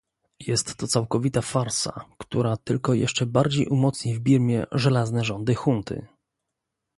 Jest 0.39 0.75
to 0.75 0.87
całkowita 0.87 1.41
farsa, 1.41 2.05
która 2.17 2.57
tylko 2.57 2.93
jeszcze 2.93 3.25
bardziej 3.25 3.67
umocni 3.67 4.13
w 4.15 4.19
Birmie 4.19 4.65
żelazne 4.71 5.23
rządy 5.23 5.53
junty 5.65 6.07